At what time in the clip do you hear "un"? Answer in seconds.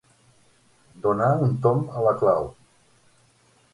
1.49-1.53